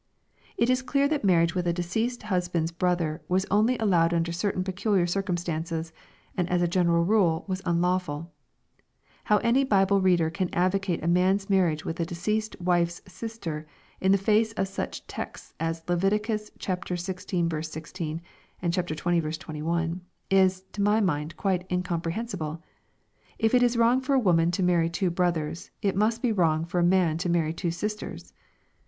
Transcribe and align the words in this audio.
It 0.57 0.71
is 0.71 0.81
clear 0.81 1.07
that 1.09 1.23
marriage 1.23 1.53
with 1.53 1.67
a 1.67 1.73
deceased 1.73 2.23
husband's 2.23 2.71
brother 2.71 3.21
was 3.29 3.45
only 3.51 3.77
allowed 3.77 4.15
under 4.15 4.31
certain 4.31 4.63
pecu 4.63 4.91
liar 4.95 5.05
circumstances, 5.05 5.93
and 6.35 6.49
as 6.49 6.59
a 6.63 6.67
general 6.67 7.05
rule 7.05 7.45
was 7.47 7.61
unlawful 7.65 8.31
How 9.25 9.37
any 9.43 9.63
Bible 9.63 10.01
reader 10.01 10.31
can 10.31 10.49
advocate 10.53 11.03
a 11.03 11.07
man's 11.07 11.51
marriage 11.51 11.85
with 11.85 11.99
a 11.99 12.05
deceased 12.07 12.59
wife's 12.59 13.03
sister, 13.07 13.67
in 13.99 14.11
the 14.11 14.17
face 14.17 14.53
of 14.53 14.67
such 14.67 15.05
texts 15.05 15.53
as 15.59 15.83
Leviticus 15.87 16.49
xviii 16.59 16.97
16, 16.97 18.21
and 18.59 18.73
xx. 18.73 19.37
21, 19.39 20.01
is, 20.31 20.63
to 20.71 20.81
my 20.81 20.99
mind, 20.99 21.37
quite 21.37 21.67
incomprehensible. 21.71 22.63
If 23.37 23.53
it 23.53 23.61
is 23.61 23.77
wrong 23.77 24.01
for 24.01 24.15
a 24.15 24.19
woman 24.19 24.49
to 24.49 24.63
marry 24.63 24.89
two 24.89 25.11
brothers, 25.11 25.69
it 25.83 25.95
must 25.95 26.23
be 26.23 26.31
wrong 26.31 26.65
for 26.65 26.79
a 26.79 26.83
man 26.83 27.19
to 27.19 27.29
marry 27.29 27.53
two 27.53 27.69
sisters. 27.69 28.33